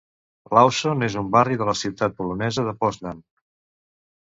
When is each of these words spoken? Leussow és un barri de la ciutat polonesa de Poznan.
Leussow 0.57 1.03
és 1.07 1.17
un 1.21 1.29
barri 1.35 1.59
de 1.61 1.69
la 1.69 1.77
ciutat 1.83 2.17
polonesa 2.23 2.67
de 2.71 2.77
Poznan. 2.83 3.23